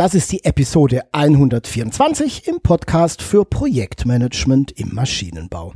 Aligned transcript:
Das 0.00 0.14
ist 0.14 0.32
die 0.32 0.42
Episode 0.46 1.02
124 1.12 2.48
im 2.48 2.62
Podcast 2.62 3.20
für 3.20 3.44
Projektmanagement 3.44 4.72
im 4.80 4.94
Maschinenbau. 4.94 5.74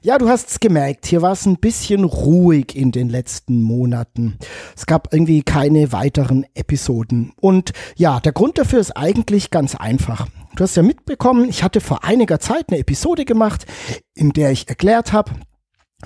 Ja, 0.00 0.16
du 0.16 0.30
hast 0.30 0.48
es 0.48 0.58
gemerkt, 0.58 1.04
hier 1.04 1.20
war 1.20 1.32
es 1.32 1.44
ein 1.44 1.58
bisschen 1.58 2.04
ruhig 2.04 2.74
in 2.74 2.92
den 2.92 3.10
letzten 3.10 3.60
Monaten. 3.60 4.38
Es 4.74 4.86
gab 4.86 5.12
irgendwie 5.12 5.42
keine 5.42 5.92
weiteren 5.92 6.46
Episoden. 6.54 7.34
Und 7.42 7.72
ja, 7.94 8.20
der 8.20 8.32
Grund 8.32 8.56
dafür 8.56 8.80
ist 8.80 8.92
eigentlich 8.92 9.50
ganz 9.50 9.74
einfach. 9.74 10.28
Du 10.56 10.64
hast 10.64 10.74
ja 10.74 10.82
mitbekommen, 10.82 11.50
ich 11.50 11.62
hatte 11.62 11.82
vor 11.82 12.04
einiger 12.04 12.40
Zeit 12.40 12.70
eine 12.70 12.78
Episode 12.78 13.26
gemacht, 13.26 13.66
in 14.14 14.30
der 14.30 14.50
ich 14.50 14.66
erklärt 14.70 15.12
habe, 15.12 15.32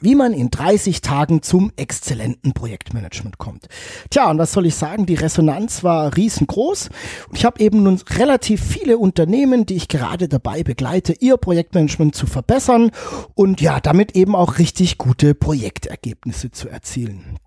wie 0.01 0.15
man 0.15 0.33
in 0.33 0.51
30 0.51 1.03
Tagen 1.03 1.43
zum 1.43 1.71
exzellenten 1.77 2.55
Projektmanagement 2.55 3.37
kommt. 3.39 3.69
Tja, 4.11 4.31
und 4.31 4.39
was 4.39 4.53
soll 4.53 4.67
ich 4.67 4.75
sagen, 4.75 5.05
die 5.05 5.15
Resonanz 5.15 5.85
war 5.85 6.17
riesengroß. 6.17 6.89
Ich 7.35 7.45
habe 7.45 7.61
eben 7.61 7.83
nun 7.83 8.01
relativ 8.09 8.63
viele 8.63 8.97
Unternehmen, 8.97 9.67
die 9.67 9.77
ich 9.77 9.89
gerade 9.89 10.29
dabei 10.29 10.63
begleite, 10.63 11.13
ihr 11.13 11.37
Projektmanagement 11.37 12.15
zu 12.15 12.27
verbessern 12.27 12.91
und 13.35 13.61
ja, 13.61 13.81
damit 13.81 14.17
eben 14.17 14.35
auch 14.35 14.59
richtig 14.59 14.97
gute 14.97 15.35
Projektergebnisse 15.35 16.51
zu 16.51 16.69
erzielen. 16.69 17.39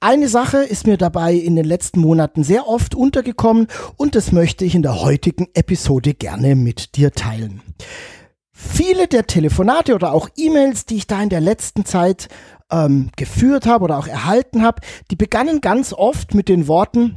Eine 0.00 0.28
Sache 0.28 0.58
ist 0.58 0.86
mir 0.86 0.96
dabei 0.96 1.34
in 1.34 1.56
den 1.56 1.64
letzten 1.64 2.00
Monaten 2.00 2.44
sehr 2.44 2.66
oft 2.66 2.94
untergekommen 2.94 3.66
und 3.96 4.14
das 4.14 4.32
möchte 4.32 4.64
ich 4.64 4.74
in 4.74 4.82
der 4.82 5.02
heutigen 5.02 5.48
Episode 5.52 6.14
gerne 6.14 6.54
mit 6.54 6.96
dir 6.96 7.12
teilen. 7.12 7.60
Viele 8.62 9.08
der 9.08 9.26
Telefonate 9.26 9.94
oder 9.94 10.12
auch 10.12 10.28
E-Mails, 10.36 10.84
die 10.84 10.96
ich 10.96 11.06
da 11.06 11.22
in 11.22 11.30
der 11.30 11.40
letzten 11.40 11.86
Zeit 11.86 12.28
ähm, 12.70 13.10
geführt 13.16 13.64
habe 13.64 13.84
oder 13.84 13.98
auch 13.98 14.06
erhalten 14.06 14.62
habe, 14.62 14.82
die 15.10 15.16
begannen 15.16 15.62
ganz 15.62 15.94
oft 15.94 16.34
mit 16.34 16.48
den 16.48 16.68
Worten, 16.68 17.16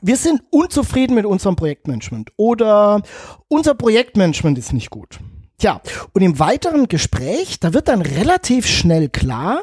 wir 0.00 0.16
sind 0.16 0.42
unzufrieden 0.50 1.14
mit 1.14 1.26
unserem 1.26 1.56
Projektmanagement 1.56 2.32
oder 2.36 3.02
unser 3.48 3.74
Projektmanagement 3.74 4.56
ist 4.56 4.72
nicht 4.72 4.88
gut. 4.88 5.20
Tja, 5.62 5.80
und 6.12 6.22
im 6.22 6.40
weiteren 6.40 6.88
Gespräch, 6.88 7.60
da 7.60 7.72
wird 7.72 7.86
dann 7.86 8.02
relativ 8.02 8.66
schnell 8.66 9.08
klar, 9.08 9.62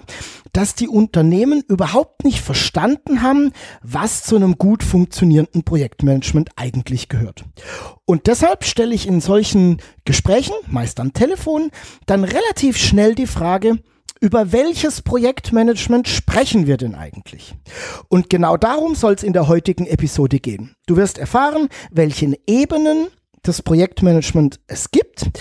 dass 0.53 0.73
die 0.73 0.87
Unternehmen 0.87 1.61
überhaupt 1.67 2.23
nicht 2.23 2.39
verstanden 2.39 3.21
haben, 3.21 3.51
was 3.83 4.23
zu 4.23 4.37
einem 4.37 4.57
gut 4.57 4.81
funktionierenden 4.81 5.65
Projektmanagement 5.65 6.51
eigentlich 6.55 7.09
gehört. 7.09 7.43
Und 8.05 8.27
deshalb 8.27 8.63
stelle 8.63 8.95
ich 8.95 9.09
in 9.09 9.19
solchen 9.19 9.81
Gesprächen, 10.05 10.53
meist 10.67 11.01
am 11.01 11.11
Telefon, 11.11 11.69
dann 12.05 12.23
relativ 12.23 12.77
schnell 12.77 13.13
die 13.13 13.27
Frage, 13.27 13.79
über 14.21 14.53
welches 14.53 15.01
Projektmanagement 15.01 16.07
sprechen 16.07 16.65
wir 16.65 16.77
denn 16.77 16.95
eigentlich? 16.95 17.55
Und 18.07 18.29
genau 18.29 18.55
darum 18.55 18.95
soll 18.95 19.15
es 19.15 19.23
in 19.23 19.33
der 19.33 19.49
heutigen 19.49 19.85
Episode 19.85 20.39
gehen. 20.39 20.75
Du 20.87 20.95
wirst 20.95 21.17
erfahren, 21.17 21.67
welchen 21.91 22.37
Ebenen 22.47 23.07
das 23.49 23.63
Projektmanagement 23.63 24.59
es 24.67 24.91
gibt, 24.91 25.31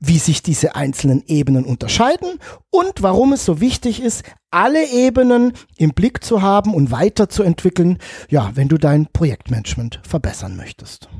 wie 0.00 0.18
sich 0.18 0.42
diese 0.42 0.74
einzelnen 0.74 1.22
Ebenen 1.26 1.66
unterscheiden 1.66 2.38
und 2.70 3.02
warum 3.02 3.34
es 3.34 3.44
so 3.44 3.60
wichtig 3.60 4.02
ist, 4.02 4.24
alle 4.50 4.88
Ebenen 4.90 5.52
im 5.76 5.90
Blick 5.90 6.24
zu 6.24 6.40
haben 6.40 6.72
und 6.72 6.90
weiterzuentwickeln, 6.90 7.98
ja, 8.30 8.52
wenn 8.54 8.68
du 8.68 8.78
dein 8.78 9.06
Projektmanagement 9.12 10.00
verbessern 10.02 10.56
möchtest. 10.56 11.10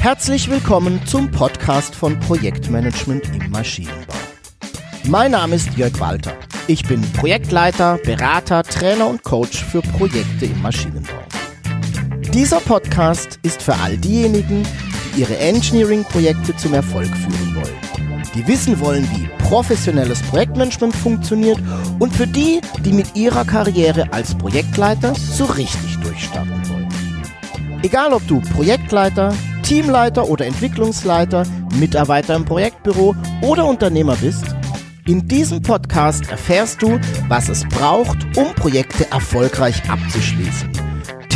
Herzlich 0.00 0.50
willkommen 0.50 1.00
zum 1.06 1.30
Podcast 1.30 1.94
von 1.94 2.18
Projektmanagement 2.18 3.32
im 3.32 3.48
Maschinenbau. 3.50 4.14
Mein 5.04 5.30
Name 5.30 5.54
ist 5.54 5.74
Jörg 5.76 5.98
Walter. 6.00 6.34
Ich 6.66 6.82
bin 6.82 7.00
Projektleiter, 7.12 7.98
Berater, 8.04 8.62
Trainer 8.62 9.06
und 9.06 9.22
Coach 9.22 9.64
für 9.64 9.80
Projekte 9.80 10.44
im 10.44 10.60
Maschinenbau. 10.60 11.27
Dieser 12.32 12.60
Podcast 12.60 13.38
ist 13.42 13.62
für 13.62 13.74
all 13.74 13.96
diejenigen, 13.96 14.62
die 15.16 15.22
ihre 15.22 15.38
Engineering-Projekte 15.38 16.54
zum 16.56 16.74
Erfolg 16.74 17.08
führen 17.08 17.54
wollen. 17.54 18.22
Die 18.34 18.46
wissen 18.46 18.78
wollen, 18.80 19.08
wie 19.14 19.28
professionelles 19.48 20.20
Projektmanagement 20.22 20.94
funktioniert 20.94 21.58
und 21.98 22.14
für 22.14 22.26
die, 22.26 22.60
die 22.84 22.92
mit 22.92 23.16
ihrer 23.16 23.44
Karriere 23.44 24.12
als 24.12 24.36
Projektleiter 24.36 25.14
so 25.14 25.46
richtig 25.46 25.98
durchstarten 26.00 26.68
wollen. 26.68 26.88
Egal 27.82 28.12
ob 28.12 28.26
du 28.28 28.40
Projektleiter, 28.54 29.34
Teamleiter 29.62 30.28
oder 30.28 30.46
Entwicklungsleiter, 30.46 31.44
Mitarbeiter 31.78 32.34
im 32.36 32.44
Projektbüro 32.44 33.16
oder 33.40 33.64
Unternehmer 33.64 34.16
bist, 34.16 34.44
in 35.06 35.26
diesem 35.26 35.62
Podcast 35.62 36.30
erfährst 36.30 36.82
du, 36.82 37.00
was 37.28 37.48
es 37.48 37.66
braucht, 37.66 38.18
um 38.36 38.54
Projekte 38.54 39.10
erfolgreich 39.10 39.82
abzuschließen, 39.88 40.70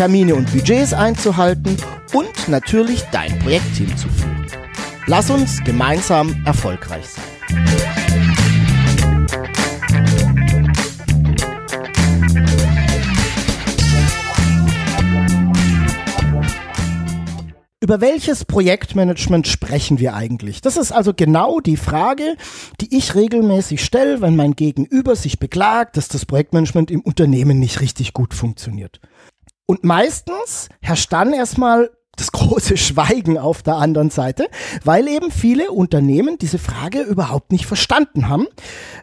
Termine 0.03 0.35
und 0.35 0.51
Budgets 0.51 0.93
einzuhalten 0.93 1.77
und 2.13 2.49
natürlich 2.49 3.05
dein 3.13 3.39
Projektteam 3.39 3.97
zu 3.97 4.09
führen. 4.09 4.49
Lass 5.07 5.31
uns 5.31 5.63
gemeinsam 5.63 6.43
erfolgreich 6.45 7.05
sein. 7.07 7.23
Über 17.79 18.01
welches 18.01 18.45
Projektmanagement 18.45 19.47
sprechen 19.47 20.01
wir 20.01 20.15
eigentlich? 20.15 20.61
Das 20.61 20.77
ist 20.77 20.91
also 20.91 21.15
genau 21.15 21.61
die 21.61 21.77
Frage, 21.77 22.37
die 22.81 22.97
ich 22.97 23.15
regelmäßig 23.15 23.85
stelle, 23.85 24.21
wenn 24.21 24.35
mein 24.35 24.57
Gegenüber 24.57 25.15
sich 25.15 25.39
beklagt, 25.39 25.97
dass 25.97 26.09
das 26.09 26.27
Projektmanagement 26.27 26.91
im 26.91 27.03
Unternehmen 27.03 27.61
nicht 27.61 27.81
richtig 27.81 28.13
gut 28.13 28.35
funktioniert. 28.35 29.01
Und 29.67 29.85
meistens 29.85 30.69
herrscht 30.81 31.13
dann 31.13 31.33
erstmal 31.33 31.91
das 32.17 32.31
große 32.31 32.77
Schweigen 32.77 33.39
auf 33.39 33.63
der 33.63 33.77
anderen 33.77 34.11
Seite, 34.11 34.49
weil 34.85 35.09
eben 35.09 35.31
viele 35.31 35.71
Unternehmen 35.71 36.37
diese 36.39 36.59
Frage 36.59 37.01
überhaupt 37.01 37.53
nicht 37.53 37.65
verstanden 37.65 38.29
haben, 38.29 38.47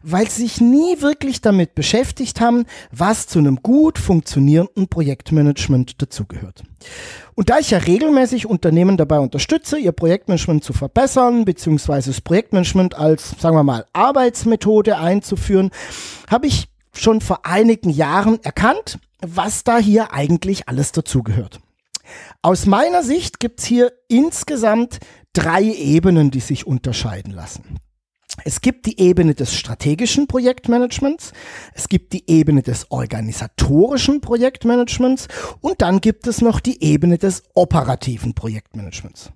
weil 0.04 0.30
sie 0.30 0.44
sich 0.44 0.62
nie 0.62 1.02
wirklich 1.02 1.42
damit 1.42 1.74
beschäftigt 1.74 2.40
haben, 2.40 2.66
was 2.92 3.26
zu 3.26 3.40
einem 3.40 3.58
gut 3.64 3.98
funktionierenden 3.98 4.90
Projektmanagement 4.90 6.00
dazugehört. 6.02 6.64
Und 7.34 7.50
da 7.50 7.58
ich 7.58 7.72
ja 7.72 7.80
regelmäßig 7.80 8.46
Unternehmen 8.46 8.96
dabei 8.96 9.20
unterstütze, 9.20 9.80
ihr 9.80 9.92
Projektmanagement 9.92 10.64
zu 10.64 10.74
verbessern, 10.74 11.46
beziehungsweise 11.46 12.12
das 12.12 12.22
Projektmanagement 12.22 12.96
als, 12.96 13.34
sagen 13.40 13.56
wir 13.56 13.64
mal, 13.64 13.86
Arbeitsmethode 13.94 14.98
einzuführen, 14.98 15.72
habe 16.30 16.46
ich 16.46 16.70
schon 17.00 17.22
vor 17.22 17.46
einigen 17.46 17.90
Jahren 17.90 18.42
erkannt, 18.44 19.00
was 19.22 19.64
da 19.64 19.78
hier 19.78 20.14
eigentlich 20.14 20.68
alles 20.68 20.92
dazugehört. 20.92 21.60
Aus 22.42 22.66
meiner 22.66 23.04
Sicht 23.04 23.40
gibt's 23.40 23.66
hier 23.66 23.92
insgesamt 24.08 25.00
drei 25.34 25.64
Ebenen, 25.64 26.32
die 26.32 26.40
sich 26.40 26.66
unterscheiden 26.66 27.34
lassen. 27.34 27.80
Es 28.46 28.62
gibt 28.62 28.86
die 28.86 29.00
Ebene 29.00 29.34
des 29.34 29.54
strategischen 29.54 30.28
Projektmanagements, 30.28 31.34
es 31.74 31.90
gibt 31.90 32.14
die 32.14 32.30
Ebene 32.30 32.62
des 32.62 32.90
organisatorischen 32.90 34.22
Projektmanagements 34.22 35.28
und 35.62 35.82
dann 35.82 36.00
gibt 36.00 36.28
es 36.28 36.42
noch 36.42 36.60
die 36.60 36.82
Ebene 36.84 37.18
des 37.18 37.44
operativen 37.54 38.34
Projektmanagements. 38.34 39.32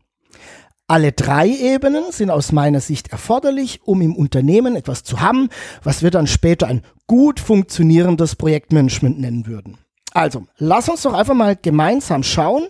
Alle 0.87 1.13
drei 1.13 1.47
Ebenen 1.47 2.11
sind 2.11 2.29
aus 2.29 2.51
meiner 2.51 2.81
Sicht 2.81 3.07
erforderlich, 3.07 3.81
um 3.85 4.01
im 4.01 4.15
Unternehmen 4.15 4.75
etwas 4.75 5.03
zu 5.03 5.21
haben, 5.21 5.49
was 5.81 6.03
wir 6.03 6.11
dann 6.11 6.27
später 6.27 6.67
ein 6.67 6.81
gut 7.07 7.39
funktionierendes 7.39 8.35
Projektmanagement 8.35 9.19
nennen 9.19 9.47
würden. 9.47 9.77
Also, 10.13 10.45
lass 10.57 10.89
uns 10.89 11.01
doch 11.01 11.13
einfach 11.13 11.33
mal 11.33 11.55
gemeinsam 11.55 12.21
schauen, 12.21 12.67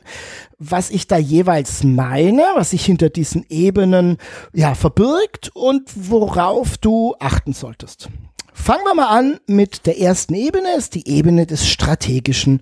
was 0.60 0.92
ich 0.92 1.08
da 1.08 1.18
jeweils 1.18 1.84
meine, 1.84 2.44
was 2.56 2.70
sich 2.70 2.86
hinter 2.86 3.10
diesen 3.10 3.46
Ebenen 3.50 4.18
ja 4.54 4.76
verbirgt 4.76 5.52
und 5.54 5.90
worauf 5.96 6.78
du 6.78 7.16
achten 7.20 7.52
solltest. 7.52 8.10
Fangen 8.54 8.86
wir 8.86 8.94
mal 8.94 9.08
an 9.08 9.40
mit 9.48 9.88
der 9.88 10.00
ersten 10.00 10.36
Ebene, 10.36 10.76
ist 10.78 10.96
die 10.96 11.08
Ebene 11.08 11.46
des 11.46 11.68
strategischen 11.68 12.62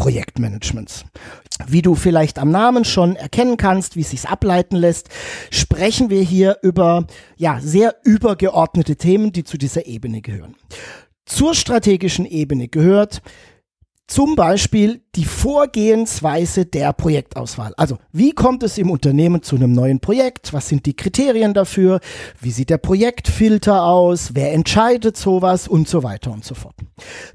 Projektmanagements. 0.00 1.04
Wie 1.66 1.82
du 1.82 1.94
vielleicht 1.94 2.38
am 2.38 2.50
Namen 2.50 2.86
schon 2.86 3.16
erkennen 3.16 3.58
kannst, 3.58 3.96
wie 3.96 4.00
es 4.00 4.10
sich 4.10 4.26
ableiten 4.26 4.76
lässt, 4.76 5.10
sprechen 5.50 6.08
wir 6.08 6.22
hier 6.22 6.56
über 6.62 7.06
ja 7.36 7.60
sehr 7.60 7.96
übergeordnete 8.02 8.96
Themen, 8.96 9.30
die 9.32 9.44
zu 9.44 9.58
dieser 9.58 9.84
Ebene 9.84 10.22
gehören. 10.22 10.56
Zur 11.26 11.54
strategischen 11.54 12.24
Ebene 12.24 12.68
gehört 12.68 13.20
zum 14.10 14.34
Beispiel 14.34 15.02
die 15.14 15.24
Vorgehensweise 15.24 16.66
der 16.66 16.92
Projektauswahl. 16.92 17.72
Also 17.76 17.96
wie 18.12 18.32
kommt 18.32 18.64
es 18.64 18.76
im 18.76 18.90
Unternehmen 18.90 19.42
zu 19.44 19.54
einem 19.54 19.72
neuen 19.72 20.00
Projekt? 20.00 20.52
Was 20.52 20.68
sind 20.68 20.84
die 20.86 20.96
Kriterien 20.96 21.54
dafür? 21.54 22.00
Wie 22.40 22.50
sieht 22.50 22.70
der 22.70 22.78
Projektfilter 22.78 23.84
aus? 23.84 24.30
Wer 24.34 24.52
entscheidet 24.52 25.16
sowas? 25.16 25.68
Und 25.68 25.88
so 25.88 26.02
weiter 26.02 26.32
und 26.32 26.44
so 26.44 26.56
fort. 26.56 26.74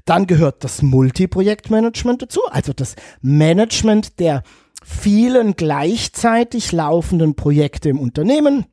Dann 0.04 0.26
gehört 0.26 0.64
das 0.64 0.82
Multiprojektmanagement 0.82 2.20
dazu, 2.20 2.40
also 2.50 2.74
das 2.74 2.94
Management 3.22 4.20
der 4.20 4.42
vielen 4.84 5.56
gleichzeitig 5.56 6.72
laufenden 6.72 7.36
Projekte 7.36 7.88
im 7.88 7.98
Unternehmen. 7.98 8.66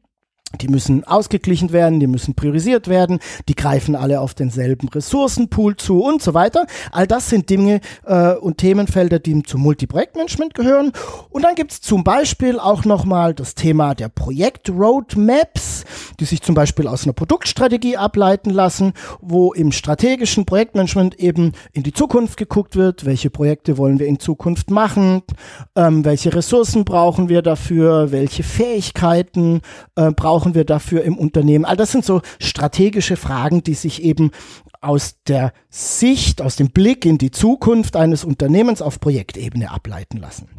Die 0.61 0.67
müssen 0.67 1.03
ausgeglichen 1.03 1.71
werden, 1.71 1.99
die 1.99 2.07
müssen 2.07 2.35
priorisiert 2.35 2.87
werden, 2.87 3.19
die 3.47 3.55
greifen 3.55 3.95
alle 3.95 4.19
auf 4.19 4.33
denselben 4.33 4.87
Ressourcenpool 4.87 5.77
zu 5.77 6.03
und 6.03 6.21
so 6.21 6.33
weiter. 6.33 6.65
All 6.91 7.07
das 7.07 7.29
sind 7.29 7.49
Dinge 7.49 7.81
äh, 8.05 8.33
und 8.35 8.59
Themenfelder, 8.59 9.19
die 9.19 9.41
zum 9.43 9.61
Multiprojektmanagement 9.61 10.53
gehören. 10.53 10.91
Und 11.29 11.43
dann 11.43 11.55
gibt's 11.55 11.81
zum 11.81 12.03
Beispiel 12.03 12.59
auch 12.59 12.85
nochmal 12.85 13.33
das 13.33 13.55
Thema 13.55 13.95
der 13.95 14.09
Projektroadmaps, 14.09 15.85
die 16.19 16.25
sich 16.25 16.41
zum 16.41 16.55
Beispiel 16.55 16.87
aus 16.87 17.03
einer 17.03 17.13
Produktstrategie 17.13 17.97
ableiten 17.97 18.51
lassen, 18.51 18.93
wo 19.21 19.53
im 19.53 19.71
strategischen 19.71 20.45
Projektmanagement 20.45 21.19
eben 21.19 21.53
in 21.71 21.83
die 21.83 21.93
Zukunft 21.93 22.37
geguckt 22.37 22.75
wird, 22.75 23.05
welche 23.05 23.29
Projekte 23.29 23.77
wollen 23.77 23.99
wir 23.99 24.07
in 24.07 24.19
Zukunft 24.19 24.69
machen, 24.69 25.23
ähm, 25.75 26.05
welche 26.05 26.33
Ressourcen 26.33 26.85
brauchen 26.85 27.29
wir 27.29 27.41
dafür, 27.41 28.11
welche 28.11 28.43
Fähigkeiten 28.43 29.61
äh, 29.95 30.11
brauchen 30.11 30.42
brauchen 30.43 30.55
wir 30.55 30.65
dafür 30.65 31.03
im 31.03 31.17
Unternehmen? 31.17 31.63
All 31.63 31.77
das 31.77 31.93
sind 31.93 32.03
so 32.03 32.21
strategische 32.37 33.15
Fragen, 33.15 33.63
die 33.63 33.75
sich 33.75 34.03
eben 34.03 34.31
aus 34.81 35.15
der 35.25 35.53
Sicht, 35.69 36.41
aus 36.41 36.57
dem 36.57 36.69
Blick 36.71 37.05
in 37.05 37.17
die 37.17 37.31
Zukunft 37.31 37.95
eines 37.95 38.25
Unternehmens 38.25 38.81
auf 38.81 38.99
Projektebene 38.99 39.71
ableiten 39.71 40.17
lassen. 40.17 40.49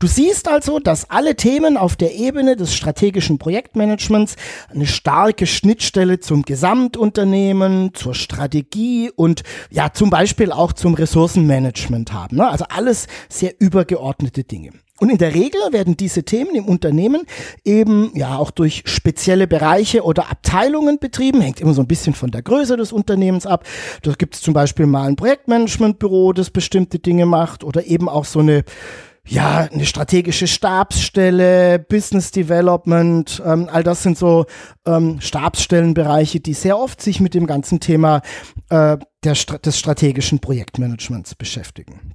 Du 0.00 0.08
siehst 0.08 0.48
also, 0.48 0.80
dass 0.80 1.10
alle 1.10 1.36
Themen 1.36 1.76
auf 1.76 1.94
der 1.94 2.16
Ebene 2.16 2.56
des 2.56 2.74
strategischen 2.74 3.38
Projektmanagements 3.38 4.34
eine 4.68 4.86
starke 4.86 5.46
Schnittstelle 5.46 6.18
zum 6.18 6.42
Gesamtunternehmen, 6.42 7.94
zur 7.94 8.14
Strategie 8.14 9.12
und 9.14 9.44
ja 9.70 9.92
zum 9.92 10.10
Beispiel 10.10 10.50
auch 10.50 10.72
zum 10.72 10.94
Ressourcenmanagement 10.94 12.12
haben. 12.12 12.36
Ne? 12.36 12.48
Also 12.48 12.64
alles 12.68 13.06
sehr 13.28 13.54
übergeordnete 13.60 14.42
Dinge. 14.42 14.72
Und 15.00 15.08
in 15.08 15.18
der 15.18 15.34
Regel 15.34 15.60
werden 15.70 15.96
diese 15.96 16.24
Themen 16.24 16.54
im 16.54 16.66
Unternehmen 16.66 17.22
eben 17.64 18.12
ja 18.14 18.36
auch 18.36 18.50
durch 18.50 18.82
spezielle 18.84 19.46
Bereiche 19.46 20.02
oder 20.02 20.30
Abteilungen 20.30 20.98
betrieben, 20.98 21.40
hängt 21.40 21.60
immer 21.60 21.72
so 21.72 21.80
ein 21.80 21.86
bisschen 21.86 22.12
von 22.12 22.30
der 22.30 22.42
Größe 22.42 22.76
des 22.76 22.92
Unternehmens 22.92 23.46
ab. 23.46 23.64
Da 24.02 24.12
gibt 24.12 24.34
es 24.34 24.42
zum 24.42 24.52
Beispiel 24.52 24.84
mal 24.84 25.08
ein 25.08 25.16
Projektmanagementbüro, 25.16 26.34
das 26.34 26.50
bestimmte 26.50 26.98
Dinge 26.98 27.24
macht 27.24 27.64
oder 27.64 27.86
eben 27.86 28.08
auch 28.10 28.26
so 28.26 28.40
eine 28.40 28.62
ja, 29.26 29.68
eine 29.70 29.86
strategische 29.86 30.46
Stabsstelle, 30.46 31.78
Business 31.78 32.30
Development, 32.30 33.40
ähm, 33.44 33.68
all 33.70 33.84
das 33.84 34.02
sind 34.02 34.18
so 34.18 34.46
ähm, 34.86 35.20
Stabsstellenbereiche, 35.20 36.40
die 36.40 36.54
sehr 36.54 36.78
oft 36.78 37.00
sich 37.00 37.20
mit 37.20 37.34
dem 37.34 37.46
ganzen 37.46 37.80
Thema 37.80 38.22
äh, 38.70 38.96
der, 39.22 39.34
des 39.34 39.78
strategischen 39.78 40.40
Projektmanagements 40.40 41.34
beschäftigen. 41.34 42.14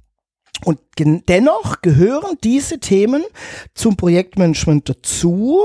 Und 0.64 0.80
dennoch 0.98 1.82
gehören 1.82 2.38
diese 2.42 2.78
Themen 2.80 3.22
zum 3.74 3.96
Projektmanagement 3.96 4.88
dazu, 4.88 5.60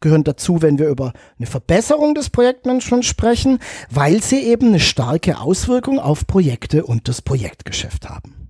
gehören 0.00 0.24
dazu, 0.24 0.60
wenn 0.60 0.78
wir 0.78 0.88
über 0.88 1.12
eine 1.38 1.46
Verbesserung 1.46 2.14
des 2.14 2.30
Projektmanagements 2.30 3.06
sprechen, 3.06 3.58
weil 3.90 4.22
sie 4.22 4.40
eben 4.40 4.68
eine 4.68 4.80
starke 4.80 5.40
Auswirkung 5.40 5.98
auf 5.98 6.26
Projekte 6.26 6.84
und 6.84 7.08
das 7.08 7.22
Projektgeschäft 7.22 8.08
haben. 8.08 8.44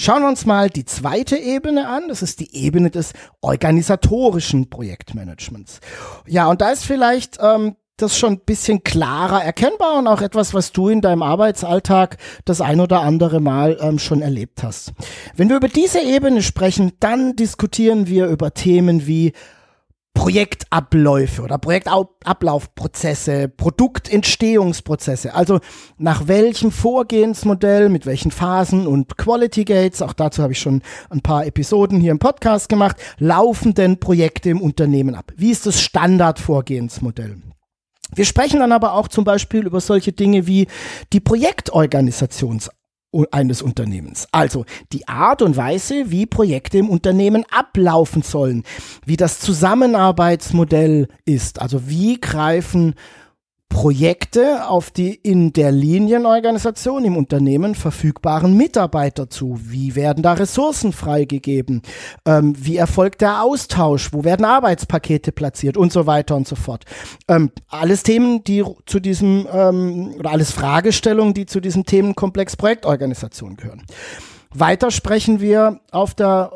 Schauen 0.00 0.22
wir 0.22 0.28
uns 0.28 0.46
mal 0.46 0.70
die 0.70 0.84
zweite 0.84 1.36
Ebene 1.36 1.88
an. 1.88 2.06
Das 2.06 2.22
ist 2.22 2.38
die 2.38 2.54
Ebene 2.54 2.88
des 2.88 3.14
organisatorischen 3.40 4.70
Projektmanagements. 4.70 5.80
Ja, 6.24 6.46
und 6.46 6.60
da 6.60 6.70
ist 6.70 6.84
vielleicht 6.84 7.38
ähm, 7.42 7.74
das 8.02 8.18
schon 8.18 8.34
ein 8.34 8.40
bisschen 8.40 8.82
klarer 8.84 9.42
erkennbar 9.42 9.98
und 9.98 10.06
auch 10.06 10.22
etwas, 10.22 10.54
was 10.54 10.72
du 10.72 10.88
in 10.88 11.00
deinem 11.00 11.22
Arbeitsalltag 11.22 12.16
das 12.44 12.60
ein 12.60 12.80
oder 12.80 13.00
andere 13.00 13.40
Mal 13.40 13.78
ähm, 13.80 13.98
schon 13.98 14.22
erlebt 14.22 14.62
hast. 14.62 14.92
Wenn 15.36 15.48
wir 15.48 15.56
über 15.56 15.68
diese 15.68 16.00
Ebene 16.00 16.42
sprechen, 16.42 16.92
dann 17.00 17.36
diskutieren 17.36 18.06
wir 18.06 18.26
über 18.26 18.54
Themen 18.54 19.06
wie 19.06 19.32
Projektabläufe 20.18 21.42
oder 21.42 21.58
Projektablaufprozesse, 21.58 23.48
Produktentstehungsprozesse. 23.48 25.32
Also 25.32 25.60
nach 25.96 26.26
welchem 26.26 26.72
Vorgehensmodell, 26.72 27.88
mit 27.88 28.04
welchen 28.04 28.32
Phasen 28.32 28.88
und 28.88 29.16
Quality 29.16 29.64
Gates, 29.64 30.02
auch 30.02 30.12
dazu 30.12 30.42
habe 30.42 30.54
ich 30.54 30.58
schon 30.58 30.82
ein 31.10 31.20
paar 31.20 31.46
Episoden 31.46 32.00
hier 32.00 32.10
im 32.10 32.18
Podcast 32.18 32.68
gemacht, 32.68 32.96
laufen 33.18 33.74
denn 33.74 34.00
Projekte 34.00 34.50
im 34.50 34.60
Unternehmen 34.60 35.14
ab? 35.14 35.32
Wie 35.36 35.52
ist 35.52 35.66
das 35.66 35.80
Standardvorgehensmodell? 35.80 37.36
Wir 38.14 38.24
sprechen 38.24 38.60
dann 38.60 38.72
aber 38.72 38.94
auch 38.94 39.08
zum 39.08 39.24
Beispiel 39.24 39.66
über 39.66 39.80
solche 39.80 40.12
Dinge 40.12 40.46
wie 40.46 40.66
die 41.12 41.20
Projektorganisations 41.20 42.70
eines 43.30 43.62
Unternehmens. 43.62 44.28
Also 44.32 44.64
die 44.92 45.08
Art 45.08 45.40
und 45.40 45.56
Weise, 45.56 46.10
wie 46.10 46.26
Projekte 46.26 46.78
im 46.78 46.90
Unternehmen 46.90 47.44
ablaufen 47.50 48.22
sollen, 48.22 48.64
wie 49.06 49.16
das 49.16 49.40
Zusammenarbeitsmodell 49.40 51.08
ist, 51.24 51.60
also 51.60 51.88
wie 51.88 52.20
greifen 52.20 52.94
Projekte 53.68 54.68
auf 54.68 54.90
die 54.90 55.14
in 55.14 55.52
der 55.52 55.70
Linienorganisation 55.70 57.04
im 57.04 57.16
Unternehmen 57.16 57.74
verfügbaren 57.74 58.56
Mitarbeiter 58.56 59.30
zu? 59.30 59.58
Wie 59.62 59.94
werden 59.94 60.22
da 60.22 60.32
Ressourcen 60.32 60.92
freigegeben? 60.92 61.82
Ähm, 62.24 62.54
wie 62.56 62.76
erfolgt 62.76 63.20
der 63.20 63.42
Austausch? 63.42 64.12
Wo 64.12 64.24
werden 64.24 64.44
Arbeitspakete 64.44 65.32
platziert? 65.32 65.76
Und 65.76 65.92
so 65.92 66.06
weiter 66.06 66.34
und 66.34 66.48
so 66.48 66.56
fort. 66.56 66.84
Ähm, 67.28 67.50
alles 67.68 68.02
Themen, 68.02 68.42
die 68.42 68.64
zu 68.86 69.00
diesem, 69.00 69.46
ähm, 69.52 70.14
oder 70.18 70.30
alles 70.30 70.50
Fragestellungen, 70.50 71.34
die 71.34 71.46
zu 71.46 71.60
diesem 71.60 71.84
Themenkomplex 71.84 72.56
Projektorganisation 72.56 73.56
gehören. 73.56 73.84
Weiter 74.52 74.90
sprechen 74.90 75.40
wir 75.40 75.80
auf 75.92 76.14
der 76.14 76.52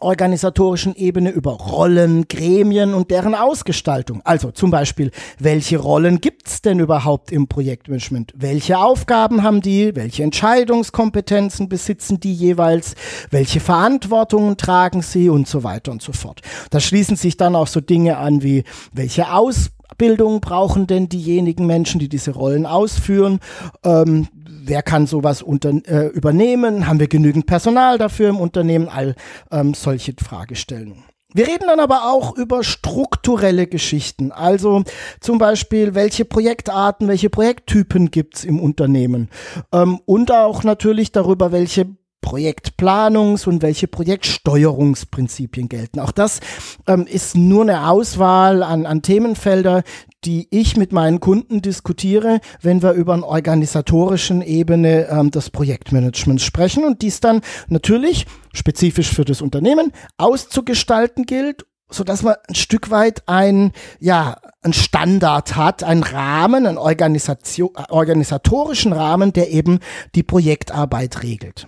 organisatorischen 0.00 0.94
Ebene 0.96 1.30
über 1.30 1.52
Rollen, 1.52 2.26
Gremien 2.28 2.94
und 2.94 3.10
deren 3.10 3.34
Ausgestaltung. 3.34 4.20
Also 4.24 4.50
zum 4.50 4.70
Beispiel, 4.70 5.10
welche 5.38 5.78
Rollen 5.78 6.20
gibt's 6.20 6.62
denn 6.62 6.78
überhaupt 6.78 7.30
im 7.30 7.46
Projektmanagement? 7.46 8.32
Welche 8.36 8.78
Aufgaben 8.78 9.42
haben 9.42 9.60
die? 9.60 9.94
Welche 9.94 10.22
Entscheidungskompetenzen 10.22 11.68
besitzen 11.68 12.20
die 12.20 12.32
jeweils? 12.32 12.94
Welche 13.30 13.60
Verantwortungen 13.60 14.56
tragen 14.56 15.02
sie? 15.02 15.28
Und 15.28 15.46
so 15.46 15.62
weiter 15.64 15.92
und 15.92 16.02
so 16.02 16.12
fort. 16.12 16.40
Da 16.70 16.80
schließen 16.80 17.16
sich 17.16 17.36
dann 17.36 17.54
auch 17.54 17.66
so 17.66 17.80
Dinge 17.80 18.16
an 18.18 18.42
wie, 18.42 18.64
welche 18.92 19.32
Ausbildung 19.32 20.40
brauchen 20.40 20.86
denn 20.86 21.08
diejenigen 21.08 21.66
Menschen, 21.66 22.00
die 22.00 22.08
diese 22.08 22.32
Rollen 22.32 22.66
ausführen? 22.66 23.40
Ähm, 23.84 24.28
wer 24.64 24.82
kann 24.82 25.06
sowas 25.06 25.42
unter, 25.42 25.70
äh, 25.86 26.08
übernehmen? 26.08 26.86
Haben 26.86 27.00
wir 27.00 27.08
genügend 27.08 27.46
Personal 27.46 27.98
dafür 27.98 28.28
im 28.28 28.40
Unternehmen? 28.40 28.88
All 28.88 29.14
ähm, 29.50 29.74
solche 29.74 30.14
Fragestellungen. 30.22 31.04
Wir 31.34 31.46
reden 31.48 31.64
dann 31.66 31.80
aber 31.80 32.12
auch 32.12 32.36
über 32.36 32.62
strukturelle 32.62 33.66
Geschichten, 33.66 34.32
also 34.32 34.82
zum 35.20 35.38
Beispiel, 35.38 35.94
welche 35.94 36.26
Projektarten, 36.26 37.08
welche 37.08 37.30
Projekttypen 37.30 38.10
gibt's 38.10 38.44
im 38.44 38.60
Unternehmen 38.60 39.30
ähm, 39.72 39.98
und 40.04 40.30
auch 40.30 40.62
natürlich 40.62 41.10
darüber, 41.10 41.50
welche 41.50 41.86
Projektplanungs- 42.22 43.46
und 43.46 43.62
welche 43.62 43.88
Projektsteuerungsprinzipien 43.88 45.68
gelten. 45.68 46.00
Auch 46.00 46.12
das 46.12 46.40
ähm, 46.86 47.06
ist 47.06 47.36
nur 47.36 47.62
eine 47.62 47.88
Auswahl 47.88 48.62
an, 48.62 48.86
an 48.86 49.02
Themenfelder, 49.02 49.82
die 50.24 50.46
ich 50.50 50.76
mit 50.76 50.92
meinen 50.92 51.20
Kunden 51.20 51.62
diskutiere, 51.62 52.40
wenn 52.60 52.82
wir 52.82 52.92
über 52.92 53.14
eine 53.14 53.26
organisatorischen 53.26 54.40
Ebene 54.40 55.08
ähm, 55.08 55.30
des 55.30 55.50
Projektmanagements 55.50 56.44
sprechen 56.44 56.84
und 56.84 57.02
dies 57.02 57.20
dann 57.20 57.40
natürlich 57.68 58.26
spezifisch 58.52 59.12
für 59.12 59.24
das 59.24 59.42
Unternehmen 59.42 59.92
auszugestalten 60.18 61.24
gilt 61.26 61.66
so 61.94 62.04
dass 62.04 62.22
man 62.22 62.36
ein 62.48 62.54
Stück 62.54 62.90
weit 62.90 63.22
ein, 63.26 63.72
ja, 64.00 64.38
ein 64.62 64.72
Standard 64.72 65.56
hat, 65.56 65.84
ein 65.84 66.02
Rahmen, 66.02 66.66
einen 66.66 66.78
Organisation, 66.78 67.70
organisatorischen 67.90 68.92
Rahmen, 68.92 69.32
der 69.32 69.50
eben 69.50 69.80
die 70.14 70.22
Projektarbeit 70.22 71.22
regelt. 71.22 71.66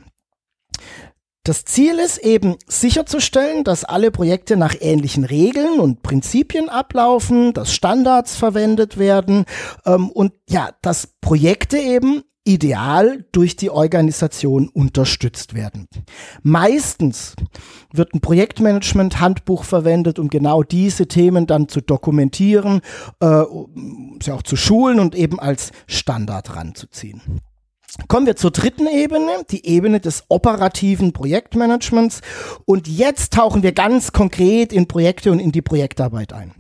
Das 1.45 1.67
Ziel 1.67 1.99
ist 1.99 2.17
eben 2.17 2.57
sicherzustellen, 2.67 3.65
dass 3.65 3.85
alle 3.85 4.11
Projekte 4.11 4.57
nach 4.57 4.75
ähnlichen 4.81 5.25
Regeln 5.25 5.79
und 5.79 6.03
Prinzipien 6.03 6.71
ablaufen, 6.71 7.53
dass 7.53 7.75
Standards 7.75 8.35
verwendet 8.35 8.97
werden 8.97 9.45
ähm, 9.85 10.09
und 10.09 10.33
ja, 10.49 10.71
dass 10.81 11.09
Projekte 11.21 11.77
eben 11.77 12.23
ideal 12.45 13.27
durch 13.33 13.57
die 13.57 13.69
Organisation 13.69 14.69
unterstützt 14.69 15.53
werden. 15.53 15.87
Meistens 16.43 17.37
wird 17.93 18.15
ein 18.15 18.23
Projektmanagement-Handbuch 18.23 19.65
verwendet, 19.65 20.19
um 20.19 20.29
genau 20.29 20.63
diese 20.63 21.09
Themen 21.09 21.47
dann 21.47 21.69
zu 21.69 21.83
dokumentieren, 21.83 22.81
äh, 23.21 23.43
sie 24.23 24.33
auch 24.33 24.43
zu 24.43 24.57
schulen 24.57 24.99
und 24.99 25.15
eben 25.15 25.39
als 25.39 25.73
Standard 25.87 26.57
ranzuziehen. 26.57 27.21
Kommen 28.09 28.27
wir 28.27 28.37
zur 28.37 28.51
dritten 28.51 28.87
Ebene, 28.87 29.45
die 29.51 29.67
Ebene 29.67 30.01
des 30.01 30.25
operativen 30.29 31.13
Projektmanagements. 31.13 32.21
Und 32.65 32.89
jetzt 32.89 33.33
tauchen 33.33 33.63
wir 33.63 33.73
ganz 33.73 34.13
konkret 34.13 34.73
in 34.73 34.89
Projekte 34.89 35.31
und 35.31 35.39
in 35.39 35.53
die 35.53 35.63
Projektarbeit 35.63 36.33
ein. 36.33 36.55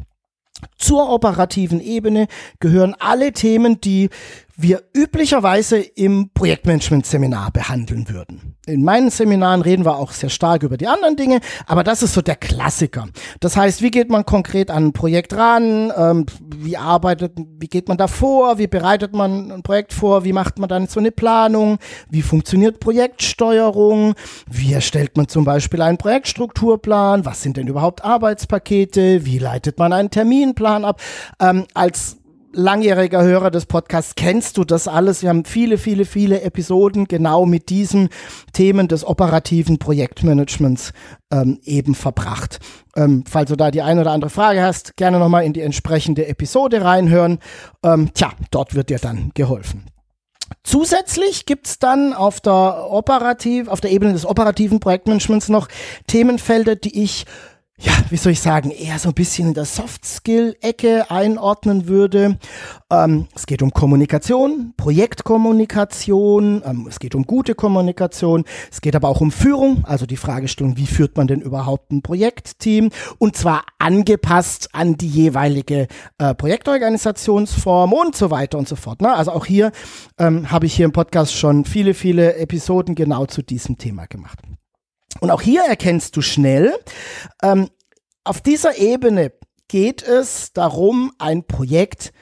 Zur 0.78 1.10
operativen 1.10 1.80
Ebene 1.80 2.26
gehören 2.60 2.94
alle 2.98 3.32
Themen, 3.32 3.80
die 3.80 4.10
wir 4.56 4.82
üblicherweise 4.94 5.78
im 5.78 6.30
Projektmanagement-Seminar 6.32 7.50
behandeln 7.50 8.08
würden. 8.08 8.54
In 8.66 8.84
meinen 8.84 9.10
Seminaren 9.10 9.62
reden 9.62 9.84
wir 9.84 9.96
auch 9.96 10.12
sehr 10.12 10.30
stark 10.30 10.62
über 10.62 10.76
die 10.76 10.86
anderen 10.86 11.16
Dinge, 11.16 11.40
aber 11.66 11.82
das 11.84 12.02
ist 12.02 12.14
so 12.14 12.22
der 12.22 12.36
Klassiker. 12.36 13.08
Das 13.40 13.56
heißt, 13.56 13.82
wie 13.82 13.90
geht 13.90 14.10
man 14.10 14.24
konkret 14.24 14.70
an 14.70 14.86
ein 14.86 14.92
Projekt 14.92 15.34
ran? 15.34 15.92
Ähm, 15.96 16.26
wie 16.56 16.76
arbeitet, 16.76 17.32
wie 17.36 17.66
geht 17.66 17.88
man 17.88 17.98
da 17.98 18.06
vor? 18.06 18.58
Wie 18.58 18.68
bereitet 18.68 19.12
man 19.12 19.50
ein 19.50 19.62
Projekt 19.62 19.92
vor? 19.92 20.24
Wie 20.24 20.32
macht 20.32 20.58
man 20.58 20.68
dann 20.68 20.86
so 20.86 21.00
eine 21.00 21.10
Planung? 21.10 21.78
Wie 22.08 22.22
funktioniert 22.22 22.80
Projektsteuerung? 22.80 24.14
Wie 24.48 24.72
erstellt 24.72 25.16
man 25.16 25.28
zum 25.28 25.44
Beispiel 25.44 25.82
einen 25.82 25.98
Projektstrukturplan? 25.98 27.24
Was 27.24 27.42
sind 27.42 27.56
denn 27.56 27.66
überhaupt 27.66 28.04
Arbeitspakete? 28.04 29.26
Wie 29.26 29.38
leitet 29.38 29.78
man 29.78 29.92
einen 29.92 30.10
Terminplan 30.10 30.84
ab? 30.84 31.00
Ähm, 31.40 31.66
als 31.74 32.18
langjähriger 32.54 33.22
Hörer 33.22 33.50
des 33.50 33.66
Podcasts 33.66 34.14
kennst 34.14 34.56
du 34.56 34.64
das 34.64 34.88
alles. 34.88 35.22
Wir 35.22 35.28
haben 35.28 35.44
viele, 35.44 35.78
viele, 35.78 36.04
viele 36.04 36.42
Episoden 36.42 37.06
genau 37.06 37.46
mit 37.46 37.68
diesen 37.68 38.08
Themen 38.52 38.88
des 38.88 39.04
operativen 39.06 39.78
Projektmanagements 39.78 40.92
ähm, 41.32 41.58
eben 41.64 41.94
verbracht. 41.94 42.60
Ähm, 42.96 43.24
falls 43.28 43.50
du 43.50 43.56
da 43.56 43.70
die 43.70 43.82
eine 43.82 44.00
oder 44.00 44.12
andere 44.12 44.30
Frage 44.30 44.62
hast, 44.62 44.96
gerne 44.96 45.18
nochmal 45.18 45.44
in 45.44 45.52
die 45.52 45.60
entsprechende 45.60 46.26
Episode 46.26 46.82
reinhören. 46.82 47.38
Ähm, 47.82 48.10
tja, 48.14 48.32
dort 48.50 48.74
wird 48.74 48.90
dir 48.90 48.98
dann 48.98 49.32
geholfen. 49.34 49.84
Zusätzlich 50.62 51.46
gibt's 51.46 51.78
dann 51.78 52.12
auf 52.12 52.40
der 52.40 52.90
operativ, 52.90 53.68
auf 53.68 53.80
der 53.80 53.90
Ebene 53.90 54.12
des 54.12 54.26
operativen 54.26 54.80
Projektmanagements 54.80 55.48
noch 55.48 55.68
Themenfelder, 56.06 56.76
die 56.76 57.02
ich 57.02 57.26
ja, 57.78 57.92
wie 58.10 58.16
soll 58.16 58.32
ich 58.32 58.40
sagen, 58.40 58.70
eher 58.70 59.00
so 59.00 59.08
ein 59.08 59.14
bisschen 59.14 59.48
in 59.48 59.54
der 59.54 59.64
Soft-Skill-Ecke 59.64 61.10
einordnen 61.10 61.88
würde. 61.88 62.38
Ähm, 62.88 63.26
es 63.34 63.46
geht 63.46 63.62
um 63.62 63.72
Kommunikation, 63.72 64.74
Projektkommunikation, 64.76 66.62
ähm, 66.64 66.86
es 66.88 67.00
geht 67.00 67.16
um 67.16 67.24
gute 67.24 67.56
Kommunikation, 67.56 68.44
es 68.70 68.80
geht 68.80 68.94
aber 68.94 69.08
auch 69.08 69.20
um 69.20 69.32
Führung, 69.32 69.84
also 69.86 70.06
die 70.06 70.16
Fragestellung, 70.16 70.76
wie 70.76 70.86
führt 70.86 71.16
man 71.16 71.26
denn 71.26 71.40
überhaupt 71.40 71.90
ein 71.90 72.02
Projektteam 72.02 72.90
und 73.18 73.36
zwar 73.36 73.64
angepasst 73.80 74.68
an 74.72 74.96
die 74.96 75.08
jeweilige 75.08 75.88
äh, 76.18 76.32
Projektorganisationsform 76.32 77.92
und 77.92 78.14
so 78.14 78.30
weiter 78.30 78.56
und 78.56 78.68
so 78.68 78.76
fort. 78.76 79.02
Ne? 79.02 79.12
Also 79.12 79.32
auch 79.32 79.46
hier 79.46 79.72
ähm, 80.16 80.52
habe 80.52 80.66
ich 80.66 80.74
hier 80.74 80.84
im 80.84 80.92
Podcast 80.92 81.34
schon 81.34 81.64
viele, 81.64 81.94
viele 81.94 82.36
Episoden 82.36 82.94
genau 82.94 83.26
zu 83.26 83.42
diesem 83.42 83.78
Thema 83.78 84.06
gemacht. 84.06 84.38
Und 85.20 85.30
auch 85.30 85.42
hier 85.42 85.62
erkennst 85.62 86.16
du 86.16 86.22
schnell, 86.22 86.74
ähm, 87.42 87.68
auf 88.24 88.40
dieser 88.40 88.78
Ebene 88.78 89.32
geht 89.68 90.02
es 90.02 90.52
darum, 90.52 91.12
ein 91.18 91.46
Projekt 91.46 92.12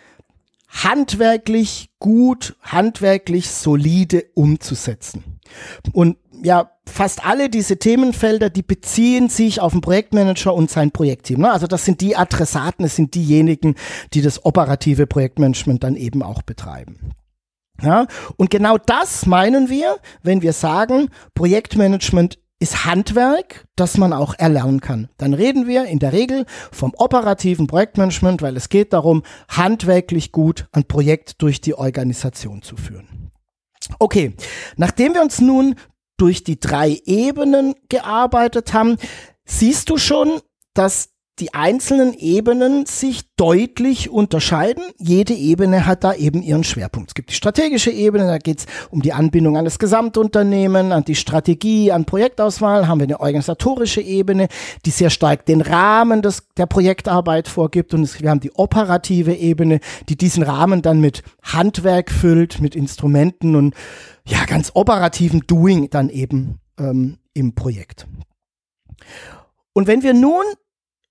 handwerklich 0.68 1.90
gut, 1.98 2.56
handwerklich 2.62 3.50
solide 3.50 4.24
umzusetzen. 4.34 5.40
Und 5.92 6.16
ja, 6.42 6.70
fast 6.86 7.24
alle 7.24 7.48
diese 7.48 7.78
Themenfelder, 7.78 8.50
die 8.50 8.62
beziehen 8.62 9.28
sich 9.28 9.60
auf 9.60 9.72
den 9.72 9.80
Projektmanager 9.80 10.54
und 10.54 10.70
sein 10.70 10.90
Projektteam. 10.90 11.42
Ne? 11.42 11.52
Also 11.52 11.66
das 11.66 11.84
sind 11.84 12.00
die 12.00 12.16
Adressaten, 12.16 12.84
es 12.84 12.96
sind 12.96 13.14
diejenigen, 13.14 13.76
die 14.14 14.22
das 14.22 14.44
operative 14.44 15.06
Projektmanagement 15.06 15.84
dann 15.84 15.94
eben 15.94 16.22
auch 16.22 16.42
betreiben. 16.42 17.12
Ja, 17.80 18.06
und 18.36 18.50
genau 18.50 18.78
das 18.78 19.26
meinen 19.26 19.68
wir, 19.68 19.96
wenn 20.22 20.42
wir 20.42 20.52
sagen, 20.52 21.08
Projektmanagement 21.34 22.38
ist 22.62 22.84
Handwerk, 22.84 23.66
das 23.74 23.98
man 23.98 24.12
auch 24.12 24.34
erlernen 24.38 24.80
kann. 24.80 25.08
Dann 25.18 25.34
reden 25.34 25.66
wir 25.66 25.84
in 25.86 25.98
der 25.98 26.12
Regel 26.12 26.46
vom 26.70 26.94
operativen 26.96 27.66
Projektmanagement, 27.66 28.40
weil 28.40 28.56
es 28.56 28.68
geht 28.68 28.92
darum, 28.92 29.24
handwerklich 29.48 30.30
gut 30.30 30.68
ein 30.70 30.84
Projekt 30.84 31.42
durch 31.42 31.60
die 31.60 31.74
Organisation 31.74 32.62
zu 32.62 32.76
führen. 32.76 33.32
Okay, 33.98 34.34
nachdem 34.76 35.14
wir 35.14 35.22
uns 35.22 35.40
nun 35.40 35.74
durch 36.16 36.44
die 36.44 36.60
drei 36.60 37.00
Ebenen 37.04 37.74
gearbeitet 37.88 38.72
haben, 38.72 38.96
siehst 39.44 39.90
du 39.90 39.98
schon, 39.98 40.40
dass 40.72 41.11
die 41.38 41.54
einzelnen 41.54 42.12
Ebenen 42.12 42.84
sich 42.84 43.22
deutlich 43.36 44.10
unterscheiden. 44.10 44.84
Jede 44.98 45.32
Ebene 45.32 45.86
hat 45.86 46.04
da 46.04 46.12
eben 46.12 46.42
ihren 46.42 46.62
Schwerpunkt. 46.62 47.10
Es 47.10 47.14
gibt 47.14 47.30
die 47.30 47.34
strategische 47.34 47.90
Ebene, 47.90 48.26
da 48.26 48.36
geht 48.36 48.60
es 48.60 48.66
um 48.90 49.00
die 49.00 49.14
Anbindung 49.14 49.56
an 49.56 49.64
das 49.64 49.78
Gesamtunternehmen, 49.78 50.92
an 50.92 51.04
die 51.04 51.14
Strategie, 51.14 51.90
an 51.90 52.04
Projektauswahl. 52.04 52.86
Haben 52.86 53.00
wir 53.00 53.06
eine 53.06 53.20
organisatorische 53.20 54.02
Ebene, 54.02 54.48
die 54.84 54.90
sehr 54.90 55.08
stark 55.08 55.46
den 55.46 55.62
Rahmen 55.62 56.20
des, 56.20 56.46
der 56.58 56.66
Projektarbeit 56.66 57.48
vorgibt. 57.48 57.94
Und 57.94 58.20
wir 58.20 58.28
haben 58.28 58.40
die 58.40 58.52
operative 58.54 59.34
Ebene, 59.34 59.80
die 60.10 60.16
diesen 60.16 60.42
Rahmen 60.42 60.82
dann 60.82 61.00
mit 61.00 61.22
Handwerk 61.42 62.10
füllt, 62.10 62.60
mit 62.60 62.76
Instrumenten 62.76 63.56
und 63.56 63.74
ja, 64.26 64.44
ganz 64.44 64.70
operativen 64.74 65.44
Doing 65.46 65.88
dann 65.88 66.10
eben 66.10 66.60
ähm, 66.78 67.18
im 67.32 67.54
Projekt. 67.54 68.06
Und 69.72 69.86
wenn 69.86 70.02
wir 70.02 70.12
nun 70.12 70.44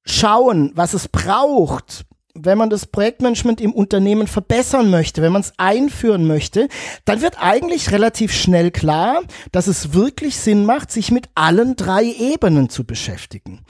schauen, 0.04 0.72
was 0.76 0.94
es 0.94 1.08
braucht, 1.08 2.06
wenn 2.34 2.58
man 2.58 2.70
das 2.70 2.86
Projektmanagement 2.86 3.62
im 3.62 3.74
Unternehmen 3.74 4.28
verbessern 4.28 4.90
möchte, 4.90 5.22
wenn 5.22 5.34
man 5.34 5.42
es 5.42 5.54
einführen 5.58 6.28
möchte, 6.28 6.68
dann 7.06 7.22
wird 7.22 7.42
eigentlich 7.42 7.92
relativ 7.92 8.34
schnell 8.34 8.72
klar, 8.72 9.22
dass 9.52 9.68
es 9.68 9.94
wirklich 9.94 10.38
Sinn 10.38 10.66
macht, 10.66 10.92
sich 10.92 11.12
mit 11.12 11.30
allen 11.36 11.76
drei 11.76 12.04
Ebenen 12.06 12.70
zu 12.70 12.86
beschäftigen. 12.86 13.66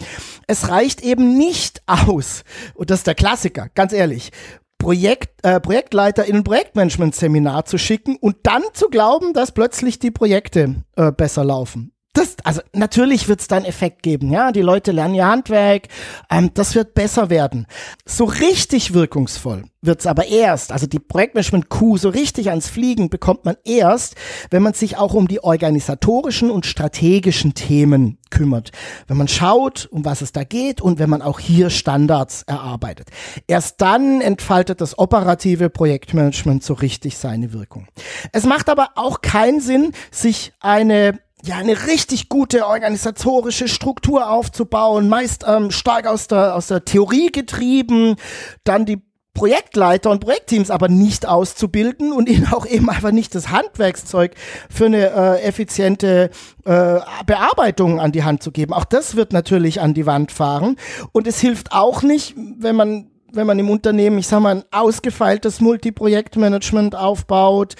Es 0.48 0.70
reicht 0.70 1.02
eben 1.02 1.38
nicht 1.38 1.82
aus, 1.88 2.44
und 2.76 2.90
das 2.90 3.00
ist 3.00 3.08
der 3.08 3.16
Klassiker, 3.16 3.70
ganz 3.74 3.94
ehrlich, 3.94 4.32
Projekt, 4.78 5.46
äh, 5.46 5.60
Projektleiter 5.60 6.26
in 6.26 6.38
ein 6.38 6.44
Projektmanagement-Seminar 6.44 7.66
zu 7.66 7.78
schicken 7.78 8.16
und 8.16 8.38
dann 8.44 8.64
zu 8.74 8.90
glauben, 8.90 9.34
dass 9.34 9.52
plötzlich 9.52 10.00
die 10.00 10.10
Projekte 10.10 10.84
äh, 10.96 11.12
besser 11.12 11.44
laufen 11.44 11.91
das, 12.22 12.36
also 12.44 12.62
natürlich 12.74 13.28
wird 13.28 13.42
es 13.42 13.48
da 13.48 13.58
einen 13.58 13.66
Effekt 13.66 14.04
geben, 14.04 14.32
ja. 14.32 14.51
Die 14.51 14.62
Leute 14.62 14.92
lernen 14.92 15.16
ihr 15.16 15.28
Handwerk, 15.28 15.88
ähm, 16.30 16.51
das 16.54 16.75
wird 16.75 16.94
besser 16.94 17.30
werden. 17.30 17.68
So 18.06 18.25
richtig 18.25 18.94
wirkungsvoll 18.94 19.63
wird's 19.82 20.06
aber 20.06 20.28
erst, 20.28 20.72
also 20.72 20.86
die 20.86 21.00
Projektmanagement-Kuh 21.00 21.98
so 21.98 22.10
richtig 22.10 22.50
ans 22.50 22.68
Fliegen 22.68 23.10
bekommt 23.10 23.46
man 23.46 23.58
erst, 23.66 24.16
wenn 24.51 24.62
man 24.62 24.74
sich 24.74 24.98
auch 24.98 25.13
um 25.13 25.28
die 25.28 25.44
organisatorischen 25.44 26.51
und 26.51 26.66
strategischen 26.66 27.56
Themen 27.56 28.20
kümmert. 28.30 28.72
Wenn 29.08 29.18
man 29.18 29.28
schaut, 29.28 29.88
um 29.92 30.06
was 30.06 30.22
es 30.22 30.32
da 30.32 30.44
geht 30.44 30.82
und 30.82 31.00
wenn 31.00 31.10
man 31.10 31.22
auch 31.22 31.40
hier 31.40 31.70
Standards 31.70 32.44
erarbeitet. 32.44 33.10
Erst 33.48 33.82
dann 33.82 34.22
entfaltet 34.22 34.82
das 34.82 34.98
operative 34.98 35.70
Projektmanagement 35.70 36.63
so 36.63 36.74
richtig 36.74 37.18
seine 37.18 37.51
Wirkung. 37.51 37.88
Es 38.32 38.46
macht 38.46 38.70
aber 38.70 38.90
auch 38.96 39.22
keinen 39.22 39.62
Sinn, 39.62 39.94
sich 40.12 40.54
eine 40.60 41.20
ja, 41.44 41.56
eine 41.58 41.88
richtig 41.88 42.30
gute 42.30 42.68
organisatorische 42.68 43.68
Struktur 43.68 44.30
aufzubauen, 44.30 45.10
meist 45.10 45.46
ähm, 45.48 45.72
stark 45.72 46.08
aus 46.08 46.28
der, 46.28 46.56
aus 46.56 46.68
der 46.68 46.86
Theorie 46.86 47.32
getrieben, 47.32 48.16
dann 48.64 48.86
die 48.86 49.02
Projektleiter 49.34 50.12
und 50.12 50.20
Projektteams 50.20 50.70
aber 50.70 50.90
nicht 50.90 51.26
auszubilden 51.26 52.12
und 52.12 52.28
ihnen 52.28 52.52
auch 52.52 52.66
eben 52.66 52.90
einfach 52.90 53.12
nicht 53.12 53.34
das 53.34 53.50
Handwerkszeug 53.50 54.36
für 54.70 54.88
eine 54.88 55.10
äh, 55.10 55.42
effiziente 55.44 56.30
äh, 56.66 57.00
Bearbeitung 57.26 58.00
an 58.00 58.12
die 58.12 58.24
Hand 58.24 58.44
zu 58.44 58.52
geben. 58.52 58.74
Auch 58.74 58.84
das 58.84 59.16
wird 59.16 59.32
natürlich 59.32 59.80
an 59.80 59.94
die 59.94 60.06
Wand 60.06 60.32
fahren. 60.32 60.76
Und 61.14 61.28
es 61.28 61.40
hilft 61.40 61.72
auch 61.72 62.04
nicht, 62.04 62.36
wenn 62.36 62.76
man 62.76 63.11
wenn 63.34 63.48
man 63.48 63.60
im 63.60 63.70
Unternehmen, 63.70 64.18
ich 64.18 64.28
sag 64.28 64.42
mal, 64.42 64.56
ein 64.56 64.64
ausgefeiltes 64.72 65.60
Multiprojektmanagement 65.60 66.96
aufbaut 66.96 67.76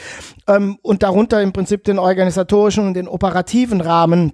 ähm, 0.48 0.78
und 0.82 1.04
darunter 1.04 1.42
im 1.42 1.54
Prinzip 1.54 1.84
den 1.84 2.00
organisatorischen 2.00 2.88
und 2.88 2.94
den 2.94 3.08
operativen 3.08 3.82
Rahmen 3.82 4.34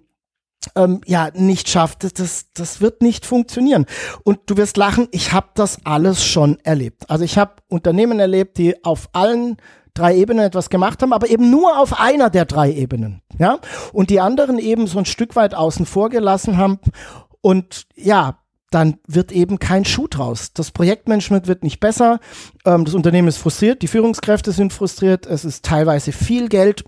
ähm, 0.75 1.01
ja 1.05 1.29
nicht 1.33 1.69
schafft, 1.69 2.03
das, 2.19 2.47
das, 2.53 2.81
wird 2.81 3.01
nicht 3.01 3.25
funktionieren. 3.25 3.85
Und 4.23 4.39
du 4.47 4.57
wirst 4.57 4.77
lachen, 4.77 5.07
ich 5.11 5.31
habe 5.31 5.47
das 5.55 5.79
alles 5.85 6.25
schon 6.25 6.59
erlebt. 6.63 7.09
Also 7.09 7.23
ich 7.23 7.37
habe 7.37 7.55
Unternehmen 7.69 8.19
erlebt, 8.19 8.57
die 8.57 8.83
auf 8.83 9.09
allen 9.13 9.57
drei 9.93 10.15
Ebenen 10.15 10.45
etwas 10.45 10.69
gemacht 10.69 11.01
haben, 11.01 11.13
aber 11.13 11.29
eben 11.29 11.49
nur 11.49 11.79
auf 11.79 11.99
einer 11.99 12.29
der 12.29 12.45
drei 12.45 12.71
Ebenen. 12.71 13.21
Ja? 13.39 13.59
Und 13.93 14.09
die 14.09 14.19
anderen 14.19 14.59
eben 14.59 14.87
so 14.87 14.99
ein 14.99 15.05
Stück 15.05 15.35
weit 15.35 15.55
außen 15.55 15.85
vor 15.85 16.09
gelassen 16.09 16.57
haben. 16.57 16.79
Und 17.41 17.87
ja, 17.95 18.39
dann 18.69 18.97
wird 19.07 19.31
eben 19.31 19.59
kein 19.59 19.85
Schuh 19.85 20.07
draus. 20.07 20.51
Das 20.53 20.71
Projektmanagement 20.71 21.47
wird 21.47 21.63
nicht 21.63 21.79
besser, 21.79 22.19
ähm, 22.65 22.83
das 22.83 22.93
Unternehmen 22.93 23.29
ist 23.29 23.37
frustriert, 23.37 23.81
die 23.81 23.87
Führungskräfte 23.87 24.51
sind 24.51 24.73
frustriert, 24.73 25.25
es 25.25 25.45
ist 25.45 25.63
teilweise 25.63 26.11
viel 26.11 26.49
Geld, 26.49 26.83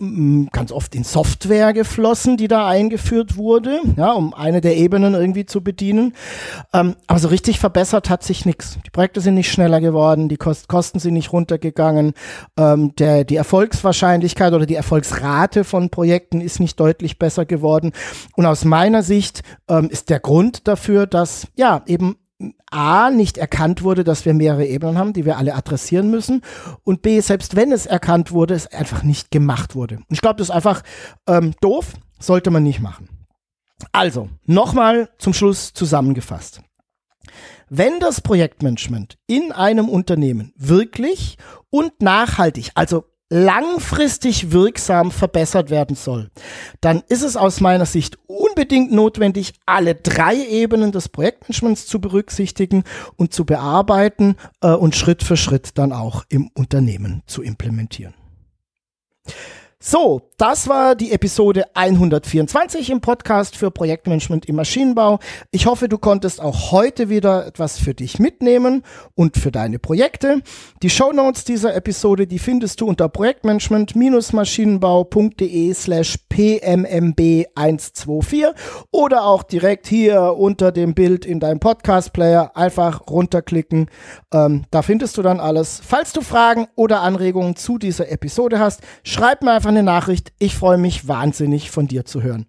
ganz 0.51 0.73
oft 0.73 0.93
in 0.93 1.05
Software 1.05 1.71
geflossen, 1.71 2.35
die 2.35 2.49
da 2.49 2.67
eingeführt 2.67 3.37
wurde, 3.37 3.79
ja, 3.95 4.11
um 4.11 4.33
eine 4.33 4.59
der 4.59 4.75
Ebenen 4.75 5.13
irgendwie 5.13 5.45
zu 5.45 5.63
bedienen. 5.63 6.13
Ähm, 6.73 6.95
aber 7.07 7.19
so 7.19 7.29
richtig 7.29 7.59
verbessert 7.59 8.09
hat 8.09 8.23
sich 8.23 8.45
nichts. 8.45 8.77
Die 8.85 8.89
Projekte 8.89 9.21
sind 9.21 9.35
nicht 9.35 9.51
schneller 9.51 9.79
geworden, 9.79 10.27
die 10.27 10.37
Kost 10.37 10.67
Kosten 10.67 10.99
sind 10.99 11.13
nicht 11.13 11.31
runtergegangen, 11.31 12.13
ähm, 12.57 12.93
der, 12.97 13.23
die 13.23 13.37
Erfolgswahrscheinlichkeit 13.37 14.51
oder 14.53 14.65
die 14.65 14.75
Erfolgsrate 14.75 15.63
von 15.63 15.89
Projekten 15.89 16.41
ist 16.41 16.59
nicht 16.59 16.77
deutlich 16.79 17.19
besser 17.19 17.45
geworden. 17.45 17.93
Und 18.35 18.45
aus 18.45 18.65
meiner 18.65 19.01
Sicht 19.01 19.43
ähm, 19.69 19.89
ist 19.89 20.09
der 20.09 20.19
Grund 20.19 20.67
dafür, 20.67 21.07
dass 21.07 21.47
ja 21.55 21.68
eben 21.85 22.17
A, 22.71 23.09
nicht 23.09 23.37
erkannt 23.37 23.83
wurde, 23.83 24.03
dass 24.03 24.25
wir 24.25 24.33
mehrere 24.33 24.65
Ebenen 24.65 24.97
haben, 24.97 25.13
die 25.13 25.25
wir 25.25 25.37
alle 25.37 25.55
adressieren 25.55 26.09
müssen. 26.09 26.41
Und 26.83 27.01
B, 27.01 27.19
selbst 27.19 27.55
wenn 27.55 27.71
es 27.71 27.85
erkannt 27.85 28.31
wurde, 28.31 28.53
es 28.53 28.67
einfach 28.67 29.03
nicht 29.03 29.31
gemacht 29.31 29.75
wurde. 29.75 29.97
Und 29.97 30.05
ich 30.09 30.21
glaube, 30.21 30.37
das 30.37 30.47
ist 30.49 30.55
einfach 30.55 30.83
ähm, 31.27 31.53
doof, 31.61 31.93
sollte 32.19 32.51
man 32.51 32.63
nicht 32.63 32.79
machen. 32.79 33.09
Also, 33.91 34.29
nochmal 34.45 35.09
zum 35.17 35.33
Schluss 35.33 35.73
zusammengefasst. 35.73 36.61
Wenn 37.69 37.99
das 37.99 38.21
Projektmanagement 38.21 39.17
in 39.27 39.51
einem 39.51 39.89
Unternehmen 39.89 40.53
wirklich 40.55 41.37
und 41.69 42.01
nachhaltig, 42.01 42.71
also 42.75 43.05
langfristig 43.29 44.51
wirksam 44.51 45.11
verbessert 45.11 45.69
werden 45.69 45.95
soll, 45.95 46.29
dann 46.81 47.03
ist 47.07 47.21
es 47.21 47.37
aus 47.37 47.61
meiner 47.61 47.85
Sicht 47.85 48.17
unbedingt 48.27 48.91
notwendig, 48.91 49.53
alle 49.65 49.95
drei 49.95 50.35
Ebenen 50.35 50.91
des 50.91 51.09
Projektmanagements 51.09 51.85
zu 51.85 52.01
berücksichtigen 52.01 52.83
und 53.15 53.33
zu 53.33 53.45
bearbeiten 53.45 54.35
äh, 54.61 54.71
und 54.71 54.95
Schritt 54.95 55.23
für 55.23 55.37
Schritt 55.37 55.77
dann 55.77 55.93
auch 55.93 56.25
im 56.29 56.49
Unternehmen 56.55 57.21
zu 57.27 57.43
implementieren. 57.43 58.13
So, 59.81 60.23
das 60.37 60.67
war 60.67 60.93
die 60.93 61.13
Episode 61.13 61.63
124 61.73 62.89
im 62.89 62.99
Podcast 62.99 63.55
für 63.55 63.71
Projektmanagement 63.71 64.45
im 64.45 64.57
Maschinenbau. 64.57 65.19
Ich 65.51 65.67
hoffe, 65.67 65.87
du 65.87 65.97
konntest 65.97 66.41
auch 66.41 66.73
heute 66.73 67.07
wieder 67.07 67.47
etwas 67.47 67.79
für 67.79 67.93
dich 67.93 68.19
mitnehmen 68.19 68.83
und 69.15 69.37
für 69.37 69.53
deine 69.53 69.79
Projekte. 69.79 70.41
Die 70.83 70.89
Show 70.89 71.13
Notes 71.13 71.45
dieser 71.45 71.73
Episode, 71.75 72.27
die 72.27 72.39
findest 72.39 72.81
du 72.81 72.87
unter 72.87 73.07
projektmanagement-maschinenbau.de 73.07 75.73
slash 75.73 76.17
pmmb124 76.29 78.53
oder 78.91 79.23
auch 79.23 79.43
direkt 79.43 79.87
hier 79.87 80.35
unter 80.37 80.73
dem 80.73 80.93
Bild 80.93 81.25
in 81.25 81.39
deinem 81.39 81.61
Podcast-Player 81.61 82.51
einfach 82.53 83.07
runterklicken. 83.09 83.89
Ähm, 84.33 84.65
da 84.71 84.81
findest 84.81 85.17
du 85.17 85.21
dann 85.21 85.39
alles. 85.39 85.79
Falls 85.81 86.11
du 86.11 86.19
Fragen 86.19 86.67
oder 86.75 86.99
Anregungen 86.99 87.55
zu 87.55 87.77
dieser 87.77 88.11
Episode 88.11 88.59
hast, 88.59 88.81
schreib 89.03 89.41
mir 89.41 89.51
einfach 89.51 89.68
einfach 89.68 89.68
eine 89.69 89.83
Nachricht. 89.83 90.33
Ich 90.39 90.55
freue 90.55 90.77
mich 90.77 91.07
wahnsinnig 91.07 91.71
von 91.71 91.87
dir 91.87 92.05
zu 92.05 92.21
hören. 92.21 92.45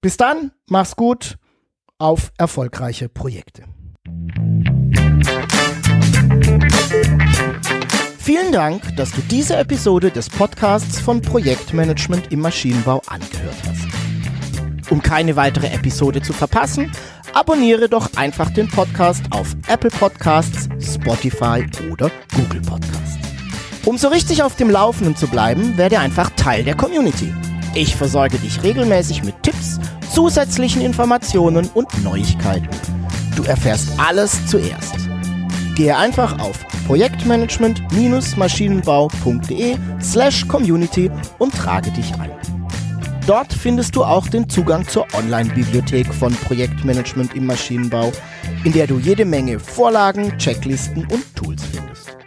Bis 0.00 0.16
dann, 0.16 0.50
mach's 0.68 0.96
gut, 0.96 1.38
auf 1.98 2.32
erfolgreiche 2.36 3.08
Projekte. 3.08 3.64
Vielen 8.18 8.52
Dank, 8.52 8.96
dass 8.96 9.12
du 9.12 9.20
diese 9.22 9.56
Episode 9.56 10.10
des 10.10 10.28
Podcasts 10.28 11.00
von 11.00 11.22
Projektmanagement 11.22 12.32
im 12.32 12.40
Maschinenbau 12.40 13.02
angehört 13.06 13.56
hast. 13.66 14.90
Um 14.90 15.02
keine 15.02 15.36
weitere 15.36 15.68
Episode 15.68 16.22
zu 16.22 16.32
verpassen, 16.32 16.90
abonniere 17.34 17.88
doch 17.88 18.14
einfach 18.16 18.50
den 18.50 18.68
Podcast 18.68 19.24
auf 19.30 19.56
Apple 19.68 19.90
Podcasts, 19.90 20.68
Spotify 20.80 21.64
oder 21.90 22.10
Google 22.34 22.60
Podcasts. 22.60 23.21
Um 23.84 23.98
so 23.98 24.06
richtig 24.08 24.44
auf 24.44 24.54
dem 24.54 24.70
Laufenden 24.70 25.16
zu 25.16 25.26
bleiben, 25.26 25.76
werde 25.76 25.98
einfach 25.98 26.30
Teil 26.36 26.62
der 26.62 26.76
Community. 26.76 27.34
Ich 27.74 27.96
versorge 27.96 28.38
dich 28.38 28.62
regelmäßig 28.62 29.24
mit 29.24 29.42
Tipps, 29.42 29.80
zusätzlichen 30.14 30.82
Informationen 30.82 31.68
und 31.74 31.88
Neuigkeiten. 32.04 32.68
Du 33.34 33.42
erfährst 33.42 33.88
alles 33.98 34.46
zuerst. 34.46 34.94
Gehe 35.74 35.96
einfach 35.96 36.38
auf 36.38 36.60
projektmanagement-maschinenbau.de 36.86 39.76
slash 40.00 40.46
community 40.46 41.10
und 41.38 41.52
trage 41.52 41.90
dich 41.90 42.14
ein. 42.20 42.30
Dort 43.26 43.52
findest 43.52 43.96
du 43.96 44.04
auch 44.04 44.28
den 44.28 44.48
Zugang 44.48 44.86
zur 44.86 45.08
Online-Bibliothek 45.14 46.14
von 46.14 46.32
Projektmanagement 46.34 47.34
im 47.34 47.46
Maschinenbau, 47.46 48.12
in 48.62 48.72
der 48.72 48.86
du 48.86 49.00
jede 49.00 49.24
Menge 49.24 49.58
Vorlagen, 49.58 50.38
Checklisten 50.38 51.04
und 51.06 51.24
Tools 51.34 51.64
findest. 51.72 52.21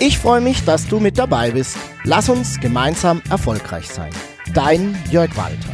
Ich 0.00 0.18
freue 0.18 0.40
mich, 0.40 0.64
dass 0.64 0.88
du 0.88 0.98
mit 0.98 1.18
dabei 1.18 1.52
bist. 1.52 1.76
Lass 2.02 2.28
uns 2.28 2.58
gemeinsam 2.58 3.22
erfolgreich 3.30 3.88
sein. 3.88 4.10
Dein 4.52 4.98
Jörg 5.10 5.36
Walter. 5.36 5.73